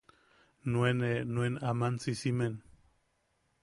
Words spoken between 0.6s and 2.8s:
Nuenne nuen aman sisimen.